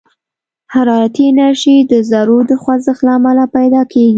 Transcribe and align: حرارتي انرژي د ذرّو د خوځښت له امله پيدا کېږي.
حرارتي 0.73 1.23
انرژي 1.31 1.77
د 1.91 1.93
ذرّو 2.09 2.39
د 2.51 2.51
خوځښت 2.61 3.01
له 3.05 3.11
امله 3.19 3.43
پيدا 3.55 3.81
کېږي. 3.91 4.09